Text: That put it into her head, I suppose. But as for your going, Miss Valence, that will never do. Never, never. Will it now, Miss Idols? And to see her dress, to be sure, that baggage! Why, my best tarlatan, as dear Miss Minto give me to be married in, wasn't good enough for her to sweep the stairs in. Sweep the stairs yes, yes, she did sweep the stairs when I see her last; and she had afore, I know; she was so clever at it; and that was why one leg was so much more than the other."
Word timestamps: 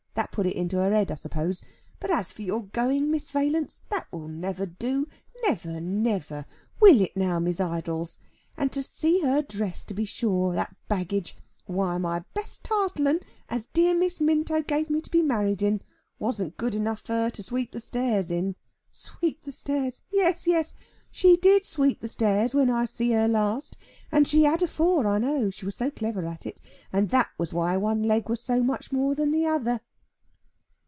That 0.13 0.33
put 0.33 0.45
it 0.45 0.53
into 0.55 0.75
her 0.77 0.91
head, 0.91 1.09
I 1.09 1.15
suppose. 1.15 1.63
But 1.99 2.11
as 2.11 2.33
for 2.33 2.41
your 2.41 2.63
going, 2.65 3.09
Miss 3.09 3.31
Valence, 3.31 3.81
that 3.89 4.11
will 4.11 4.27
never 4.27 4.65
do. 4.65 5.07
Never, 5.47 5.79
never. 5.79 6.45
Will 6.81 6.99
it 7.01 7.15
now, 7.15 7.39
Miss 7.39 7.61
Idols? 7.61 8.19
And 8.57 8.73
to 8.73 8.83
see 8.83 9.21
her 9.21 9.41
dress, 9.41 9.85
to 9.85 9.93
be 9.93 10.03
sure, 10.03 10.53
that 10.53 10.75
baggage! 10.89 11.37
Why, 11.65 11.97
my 11.97 12.19
best 12.35 12.63
tarlatan, 12.65 13.21
as 13.47 13.67
dear 13.67 13.95
Miss 13.97 14.19
Minto 14.19 14.61
give 14.61 14.89
me 14.89 14.99
to 14.99 15.09
be 15.09 15.21
married 15.21 15.63
in, 15.63 15.81
wasn't 16.19 16.57
good 16.57 16.75
enough 16.75 16.99
for 16.99 17.13
her 17.13 17.29
to 17.31 17.41
sweep 17.41 17.71
the 17.71 17.81
stairs 17.81 18.29
in. 18.29 18.57
Sweep 18.91 19.41
the 19.43 19.53
stairs 19.53 20.01
yes, 20.11 20.45
yes, 20.45 20.73
she 21.09 21.37
did 21.37 21.65
sweep 21.65 22.01
the 22.01 22.09
stairs 22.09 22.53
when 22.53 22.69
I 22.69 22.85
see 22.85 23.11
her 23.13 23.29
last; 23.29 23.77
and 24.11 24.27
she 24.27 24.43
had 24.43 24.61
afore, 24.61 25.07
I 25.07 25.19
know; 25.19 25.49
she 25.49 25.65
was 25.65 25.75
so 25.75 25.89
clever 25.89 26.25
at 26.27 26.45
it; 26.45 26.59
and 26.91 27.09
that 27.11 27.29
was 27.37 27.53
why 27.53 27.77
one 27.77 28.03
leg 28.03 28.27
was 28.29 28.41
so 28.43 28.61
much 28.61 28.91
more 28.91 29.15
than 29.15 29.31
the 29.31 29.45
other." 29.47 29.79